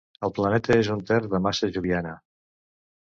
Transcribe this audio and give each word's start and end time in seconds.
El 0.27 0.31
planeta 0.37 0.77
és 0.83 0.89
un 0.95 1.03
terç 1.11 1.29
de 1.35 1.43
massa 1.49 1.69
joviana. 1.77 2.19